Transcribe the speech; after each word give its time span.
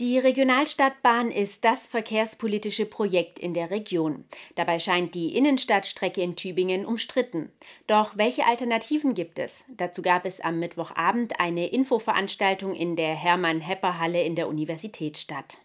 Die 0.00 0.18
Regionalstadtbahn 0.18 1.30
ist 1.30 1.62
das 1.62 1.86
verkehrspolitische 1.86 2.86
Projekt 2.86 3.38
in 3.38 3.52
der 3.52 3.70
Region. 3.70 4.24
Dabei 4.54 4.78
scheint 4.78 5.14
die 5.14 5.36
Innenstadtstrecke 5.36 6.22
in 6.22 6.36
Tübingen 6.36 6.86
umstritten. 6.86 7.52
Doch 7.86 8.16
welche 8.16 8.46
Alternativen 8.46 9.12
gibt 9.12 9.38
es? 9.38 9.66
Dazu 9.68 10.00
gab 10.00 10.24
es 10.24 10.40
am 10.40 10.58
Mittwochabend 10.58 11.38
eine 11.38 11.66
Infoveranstaltung 11.66 12.72
in 12.72 12.96
der 12.96 13.14
Hermann-Hepper-Halle 13.14 14.22
in 14.22 14.36
der 14.36 14.48
Universitätsstadt. 14.48 15.58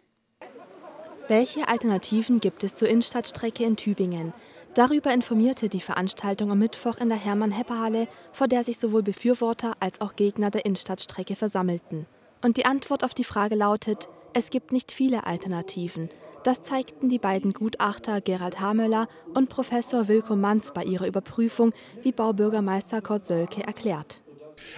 Welche 1.29 1.69
Alternativen 1.69 2.41
gibt 2.41 2.65
es 2.65 2.73
zur 2.73 2.89
Innenstadtstrecke 2.89 3.63
in 3.63 3.77
Tübingen? 3.77 4.33
Darüber 4.73 5.13
informierte 5.13 5.69
die 5.69 5.79
Veranstaltung 5.79 6.51
am 6.51 6.59
Mittwoch 6.59 6.97
in 6.97 7.07
der 7.07 7.23
Hermann-Hepper-Halle, 7.23 8.09
vor 8.33 8.49
der 8.49 8.65
sich 8.65 8.79
sowohl 8.79 9.01
Befürworter 9.01 9.77
als 9.79 10.01
auch 10.01 10.17
Gegner 10.17 10.51
der 10.51 10.65
Innenstadtstrecke 10.65 11.37
versammelten. 11.37 12.05
Und 12.43 12.57
die 12.57 12.65
Antwort 12.65 13.05
auf 13.05 13.13
die 13.13 13.23
Frage 13.23 13.55
lautet, 13.55 14.09
es 14.37 14.49
gibt 14.49 14.73
nicht 14.73 14.91
viele 14.91 15.25
Alternativen. 15.25 16.09
Das 16.43 16.61
zeigten 16.61 17.07
die 17.07 17.19
beiden 17.19 17.53
Gutachter 17.53 18.19
Gerald 18.19 18.59
Hamöller 18.59 19.07
und 19.33 19.47
Professor 19.47 20.09
Wilko 20.09 20.35
Manz 20.35 20.73
bei 20.73 20.83
ihrer 20.83 21.07
Überprüfung, 21.07 21.71
wie 22.01 22.11
Baubürgermeister 22.11 23.01
Kurt 23.01 23.25
Sölke 23.25 23.63
erklärt. 23.63 24.24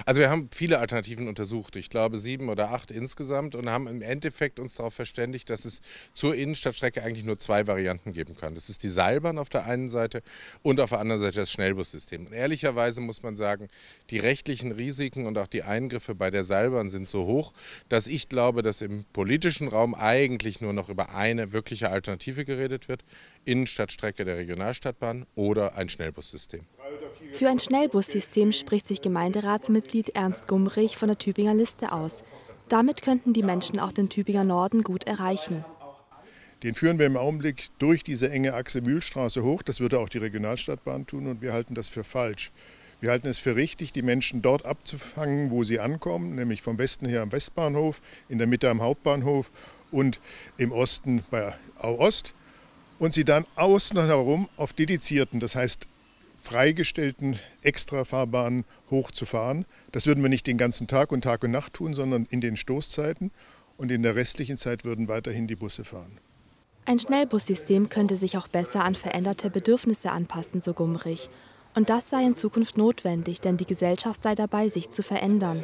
Also 0.06 0.22
wir 0.22 0.30
haben 0.30 0.50
viele 0.54 0.80
Alternativen 0.80 1.28
untersucht, 1.28 1.76
ich 1.76 1.90
glaube 1.90 2.18
sieben 2.18 2.50
oder 2.50 2.72
acht 2.72 2.92
insgesamt 2.92 3.56
und 3.56 3.70
haben 3.70 3.88
im 3.88 4.02
Endeffekt 4.02 4.60
uns 4.60 4.76
darauf 4.76 4.94
verständigt, 4.94 5.50
dass 5.50 5.66
es 5.66 5.82
zur 6.14 6.36
Innenstadtstrecke 6.36 7.04
eigentlich 7.04 7.26
nur 7.26 7.40
zwei 7.40 7.68
Varianten 7.68 8.14
geben 8.14 8.36
kann. 8.36 8.56
Das 8.56 8.70
ist 8.70 8.84
die 8.84 8.90
Seilbahn 8.90 9.38
auf 9.38 9.50
der 9.50 9.66
einen 9.66 9.90
Seite 9.90 10.22
und 10.62 10.80
auf 10.80 10.90
der 10.90 11.00
anderen 11.00 11.22
Seite 11.22 11.40
das 11.40 11.52
Schnellbussystem. 11.52 12.26
Und 12.26 12.34
ehrlicherweise 12.34 13.02
muss 13.02 13.24
man 13.24 13.36
sagen, 13.36 13.68
die 14.10 14.20
rechtlichen 14.20 14.72
Risiken 14.72 15.26
und 15.26 15.38
auch 15.38 15.48
die 15.48 15.64
Eingriffe 15.64 16.16
bei 16.16 16.32
der 16.32 16.44
Seilbahn 16.44 16.90
sind 16.90 17.10
so 17.10 17.26
hoch, 17.26 17.54
dass 17.90 18.08
ich 18.08 18.30
glaube, 18.30 18.62
dass 18.62 18.82
im 18.82 19.06
politischen 19.14 19.68
Raum 19.68 19.96
eigentlich 19.96 20.62
nur 20.62 20.74
noch 20.74 20.90
über 20.90 21.14
eine 21.16 21.54
wirkliche 21.54 21.90
Alternative 21.90 22.46
geredet 22.46 22.88
wird. 22.88 23.04
Innenstadtstrecke 23.46 24.26
der 24.26 24.38
Regionalstadtbahn 24.38 25.26
oder 25.36 25.76
ein 25.76 25.90
Schnellbussystem. 25.90 26.66
Für 27.34 27.50
ein 27.50 27.60
Schnellbussystem 27.60 28.52
spricht 28.52 28.88
sich 28.88 29.02
Gemeinderatsmitglied 29.02 30.10
Ernst 30.16 30.48
Gumrich 30.48 30.98
von 30.98 31.10
der 31.10 31.18
Tübinger 31.18 31.54
Liste 31.54 31.92
aus. 31.92 32.24
Damit 32.70 33.02
könnten 33.02 33.34
die 33.34 33.44
Menschen 33.44 33.80
auch 33.80 33.92
den 33.92 34.10
Tübinger 34.10 34.44
Norden 34.44 34.84
gut 34.84 35.06
erreichen. 35.06 35.64
Den 36.64 36.74
führen 36.74 36.98
wir 36.98 37.06
im 37.06 37.18
Augenblick 37.18 37.68
durch 37.78 38.04
diese 38.04 38.32
enge 38.32 38.54
Achse 38.56 38.82
Mühlstraße 38.82 39.44
hoch. 39.44 39.62
Das 39.62 39.80
würde 39.80 40.00
auch 40.00 40.10
die 40.10 40.18
Regionalstadtbahn 40.18 41.06
tun 41.06 41.28
und 41.28 41.42
wir 41.42 41.54
halten 41.54 41.76
das 41.76 41.88
für 41.88 42.04
falsch. 42.04 42.52
Wir 43.00 43.12
halten 43.12 43.28
es 43.28 43.38
für 43.38 43.56
richtig, 43.56 43.94
die 43.94 44.02
Menschen 44.02 44.42
dort 44.42 44.66
abzufangen, 44.66 45.52
wo 45.52 45.64
sie 45.64 45.80
ankommen, 45.80 46.34
nämlich 46.34 46.64
vom 46.64 46.80
Westen 46.80 47.06
her 47.06 47.22
am 47.22 47.32
Westbahnhof, 47.32 48.02
in 48.28 48.40
der 48.40 48.48
Mitte 48.48 48.72
am 48.72 48.82
Hauptbahnhof 48.82 49.52
und 49.92 50.20
im 50.58 50.72
Osten 50.72 51.24
bei 51.30 51.54
Au 51.78 52.00
Ost 52.00 52.34
und 52.98 53.14
sie 53.14 53.24
dann 53.24 53.46
außen 53.56 53.98
herum 54.04 54.50
auf 54.58 54.74
dedizierten, 54.74 55.40
das 55.40 55.56
heißt 55.56 55.88
freigestellten 56.42 57.40
Extrafahrbahnen 57.62 58.66
hochzufahren. 58.90 59.66
Das 59.92 60.08
würden 60.08 60.24
wir 60.24 60.30
nicht 60.30 60.48
den 60.48 60.58
ganzen 60.58 60.88
Tag 60.88 61.12
und 61.12 61.22
Tag 61.22 61.44
und 61.44 61.52
Nacht 61.52 61.74
tun, 61.74 61.94
sondern 61.94 62.26
in 62.30 62.42
den 62.42 62.58
Stoßzeiten. 62.58 63.32
Und 63.78 63.92
in 63.92 64.02
der 64.02 64.16
restlichen 64.16 64.58
Zeit 64.58 64.86
würden 64.86 65.08
weiterhin 65.08 65.46
die 65.46 65.56
Busse 65.56 65.84
fahren. 65.84 66.18
Ein 66.86 67.00
Schnellbussystem 67.00 67.90
könnte 67.90 68.16
sich 68.16 68.38
auch 68.38 68.48
besser 68.48 68.84
an 68.84 68.96
veränderte 68.96 69.50
Bedürfnisse 69.50 70.12
anpassen, 70.12 70.62
so 70.62 70.74
Gumrich. 70.74 71.30
Und 71.76 71.90
das 71.90 72.10
sei 72.10 72.26
in 72.26 72.36
Zukunft 72.36 72.78
notwendig, 72.78 73.42
denn 73.42 73.58
die 73.58 73.66
Gesellschaft 73.66 74.24
sei 74.24 74.34
dabei, 74.34 74.70
sich 74.70 74.90
zu 74.90 75.04
verändern. 75.04 75.64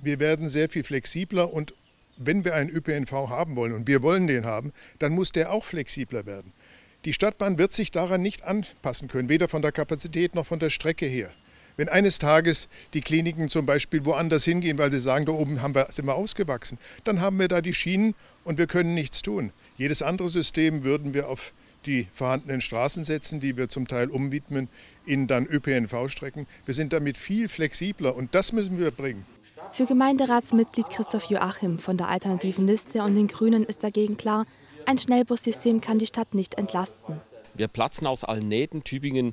Wir 0.00 0.20
werden 0.20 0.48
sehr 0.48 0.68
viel 0.68 0.84
flexibler 0.84 1.52
und 1.52 1.74
wenn 2.16 2.44
wir 2.44 2.54
einen 2.54 2.70
ÖPNV 2.70 3.10
haben 3.10 3.56
wollen, 3.56 3.72
und 3.72 3.88
wir 3.88 4.02
wollen 4.02 4.26
den 4.26 4.44
haben, 4.44 4.72
dann 4.98 5.12
muss 5.12 5.32
der 5.32 5.50
auch 5.50 5.64
flexibler 5.64 6.26
werden. 6.26 6.52
Die 7.04 7.12
Stadtbahn 7.12 7.58
wird 7.58 7.72
sich 7.74 7.90
daran 7.90 8.22
nicht 8.22 8.44
anpassen 8.44 9.08
können, 9.08 9.28
weder 9.28 9.48
von 9.48 9.60
der 9.60 9.72
Kapazität 9.72 10.34
noch 10.34 10.46
von 10.46 10.58
der 10.58 10.70
Strecke 10.70 11.04
her. 11.04 11.30
Wenn 11.76 11.88
eines 11.88 12.18
Tages 12.18 12.68
die 12.94 13.02
Kliniken 13.02 13.48
zum 13.48 13.66
Beispiel 13.66 14.04
woanders 14.04 14.44
hingehen, 14.44 14.78
weil 14.78 14.90
sie 14.90 15.00
sagen, 15.00 15.26
da 15.26 15.32
oben 15.32 15.60
haben 15.60 15.74
wir, 15.74 15.88
sind 15.90 16.06
wir 16.06 16.14
ausgewachsen, 16.14 16.78
dann 17.02 17.20
haben 17.20 17.38
wir 17.38 17.48
da 17.48 17.60
die 17.60 17.74
Schienen 17.74 18.14
und 18.44 18.58
wir 18.58 18.66
können 18.66 18.94
nichts 18.94 19.22
tun. 19.22 19.52
Jedes 19.76 20.00
andere 20.00 20.30
System 20.30 20.84
würden 20.84 21.12
wir 21.12 21.28
auf 21.28 21.52
die 21.84 22.06
vorhandenen 22.12 22.62
Straßen 22.62 23.04
setzen, 23.04 23.40
die 23.40 23.56
wir 23.56 23.68
zum 23.68 23.86
Teil 23.86 24.08
umwidmen 24.08 24.68
in 25.04 25.26
dann 25.26 25.46
ÖPNV-Strecken. 25.46 26.46
Wir 26.64 26.74
sind 26.74 26.94
damit 26.94 27.18
viel 27.18 27.48
flexibler 27.48 28.16
und 28.16 28.34
das 28.34 28.52
müssen 28.52 28.78
wir 28.78 28.90
bringen. 28.90 29.26
Für 29.72 29.84
Gemeinderatsmitglied 29.84 30.88
Christoph 30.88 31.24
Joachim 31.24 31.78
von 31.78 31.98
der 31.98 32.08
Alternativen 32.08 32.66
Liste 32.66 33.02
und 33.02 33.16
den 33.16 33.26
Grünen 33.26 33.64
ist 33.64 33.82
dagegen 33.82 34.16
klar, 34.16 34.46
ein 34.86 34.98
Schnellbussystem 34.98 35.80
kann 35.80 35.98
die 35.98 36.06
Stadt 36.06 36.34
nicht 36.34 36.56
entlasten. 36.56 37.20
Wir 37.54 37.68
platzen 37.68 38.06
aus 38.06 38.24
allen 38.24 38.48
Nähten. 38.48 38.82
Tübingen 38.82 39.32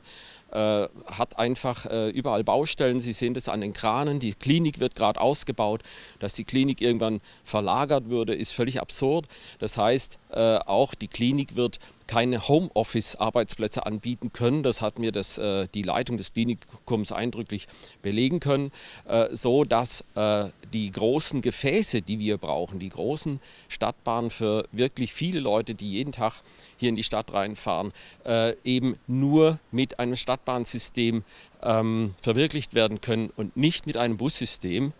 äh, 0.51 0.87
hat 1.05 1.39
einfach 1.39 1.87
äh, 1.87 2.09
überall 2.09 2.43
Baustellen. 2.43 2.99
Sie 2.99 3.13
sehen 3.13 3.33
das 3.33 3.49
an 3.49 3.61
den 3.61 3.73
Kranen. 3.73 4.19
Die 4.19 4.33
Klinik 4.33 4.79
wird 4.79 4.95
gerade 4.95 5.19
ausgebaut. 5.19 5.81
Dass 6.19 6.33
die 6.33 6.43
Klinik 6.43 6.81
irgendwann 6.81 7.19
verlagert 7.43 8.09
würde, 8.09 8.35
ist 8.35 8.51
völlig 8.51 8.79
absurd. 8.79 9.25
Das 9.59 9.77
heißt, 9.77 10.19
äh, 10.29 10.57
auch 10.57 10.93
die 10.93 11.07
Klinik 11.07 11.55
wird 11.55 11.79
keine 12.11 12.45
Homeoffice-Arbeitsplätze 12.45 13.85
anbieten 13.85 14.33
können. 14.33 14.63
Das 14.63 14.81
hat 14.81 14.99
mir 14.99 15.13
das, 15.13 15.37
äh, 15.37 15.69
die 15.73 15.81
Leitung 15.81 16.17
des 16.17 16.33
Klinikums 16.33 17.13
eindrücklich 17.13 17.67
belegen 18.01 18.41
können, 18.41 18.71
äh, 19.07 19.33
so 19.33 19.63
dass 19.63 20.03
äh, 20.15 20.49
die 20.73 20.91
großen 20.91 21.39
Gefäße, 21.39 22.01
die 22.01 22.19
wir 22.19 22.37
brauchen, 22.37 22.79
die 22.79 22.89
großen 22.89 23.39
Stadtbahnen 23.69 24.29
für 24.29 24.67
wirklich 24.73 25.13
viele 25.13 25.39
Leute, 25.39 25.73
die 25.73 25.89
jeden 25.89 26.11
Tag 26.11 26.41
hier 26.75 26.89
in 26.89 26.97
die 26.97 27.03
Stadt 27.03 27.31
reinfahren, 27.31 27.93
äh, 28.25 28.55
eben 28.65 28.97
nur 29.07 29.59
mit 29.71 29.99
einem 29.99 30.17
Stadtbahnsystem 30.17 31.23
ähm, 31.63 32.09
verwirklicht 32.21 32.73
werden 32.73 32.99
können 32.99 33.29
und 33.37 33.55
nicht 33.55 33.87
mit 33.87 33.95
einem 33.95 34.17
Bussystem. 34.17 34.91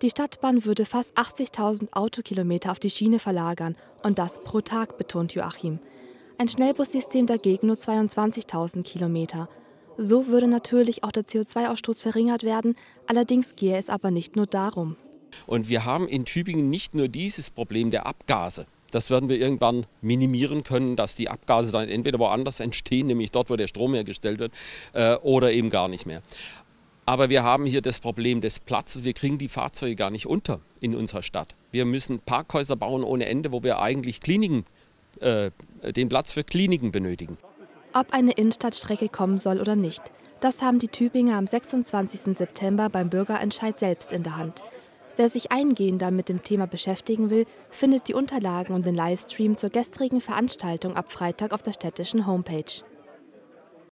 Die 0.00 0.08
Stadtbahn 0.08 0.64
würde 0.64 0.86
fast 0.86 1.18
80.000 1.18 1.92
Autokilometer 1.92 2.70
auf 2.70 2.78
die 2.78 2.88
Schiene 2.88 3.18
verlagern 3.18 3.76
und 4.02 4.18
das 4.18 4.42
pro 4.42 4.62
Tag, 4.62 4.96
betont 4.96 5.34
Joachim 5.34 5.80
ein 6.38 6.48
Schnellbussystem 6.48 7.26
dagegen 7.26 7.66
nur 7.68 7.76
22.000 7.76 8.82
Kilometer. 8.82 9.48
So 9.96 10.26
würde 10.26 10.46
natürlich 10.46 11.02
auch 11.04 11.12
der 11.12 11.24
CO2-Ausstoß 11.24 12.02
verringert 12.02 12.42
werden, 12.42 12.76
allerdings 13.06 13.56
gehe 13.56 13.78
es 13.78 13.88
aber 13.88 14.10
nicht 14.10 14.36
nur 14.36 14.46
darum. 14.46 14.96
Und 15.46 15.68
wir 15.68 15.84
haben 15.84 16.06
in 16.08 16.24
Tübingen 16.24 16.68
nicht 16.68 16.94
nur 16.94 17.08
dieses 17.08 17.50
Problem 17.50 17.90
der 17.90 18.06
Abgase. 18.06 18.66
Das 18.90 19.10
werden 19.10 19.28
wir 19.28 19.38
irgendwann 19.38 19.86
minimieren 20.00 20.62
können, 20.62 20.96
dass 20.96 21.14
die 21.14 21.28
Abgase 21.28 21.72
dann 21.72 21.88
entweder 21.88 22.18
woanders 22.18 22.60
entstehen, 22.60 23.08
nämlich 23.08 23.30
dort, 23.30 23.50
wo 23.50 23.56
der 23.56 23.66
Strom 23.66 23.94
hergestellt 23.94 24.38
wird, 24.38 24.52
äh, 24.92 25.16
oder 25.16 25.52
eben 25.52 25.70
gar 25.70 25.88
nicht 25.88 26.06
mehr. 26.06 26.22
Aber 27.04 27.28
wir 27.28 27.42
haben 27.42 27.66
hier 27.66 27.82
das 27.82 28.00
Problem 28.00 28.40
des 28.40 28.58
Platzes. 28.58 29.04
Wir 29.04 29.12
kriegen 29.12 29.38
die 29.38 29.48
Fahrzeuge 29.48 29.94
gar 29.94 30.10
nicht 30.10 30.26
unter 30.26 30.60
in 30.80 30.94
unserer 30.94 31.22
Stadt. 31.22 31.54
Wir 31.70 31.84
müssen 31.84 32.20
Parkhäuser 32.20 32.76
bauen 32.76 33.04
ohne 33.04 33.26
Ende, 33.26 33.52
wo 33.52 33.62
wir 33.62 33.80
eigentlich 33.80 34.20
Kliniken 34.20 34.64
äh, 35.20 35.50
den 35.92 36.08
Platz 36.08 36.32
für 36.32 36.44
Kliniken 36.44 36.92
benötigen. 36.92 37.38
Ob 37.92 38.12
eine 38.12 38.32
Innenstadtstrecke 38.32 39.08
kommen 39.08 39.38
soll 39.38 39.60
oder 39.60 39.76
nicht, 39.76 40.02
das 40.40 40.60
haben 40.60 40.78
die 40.78 40.88
Tübinger 40.88 41.36
am 41.36 41.46
26. 41.46 42.36
September 42.36 42.90
beim 42.90 43.08
Bürgerentscheid 43.08 43.78
selbst 43.78 44.12
in 44.12 44.22
der 44.22 44.36
Hand. 44.36 44.62
Wer 45.16 45.30
sich 45.30 45.50
eingehender 45.50 46.10
mit 46.10 46.28
dem 46.28 46.42
Thema 46.42 46.66
beschäftigen 46.66 47.30
will, 47.30 47.46
findet 47.70 48.06
die 48.08 48.14
Unterlagen 48.14 48.74
und 48.74 48.84
den 48.84 48.94
Livestream 48.94 49.56
zur 49.56 49.70
gestrigen 49.70 50.20
Veranstaltung 50.20 50.94
ab 50.94 51.10
Freitag 51.10 51.52
auf 51.52 51.62
der 51.62 51.72
städtischen 51.72 52.26
Homepage. 52.26 52.82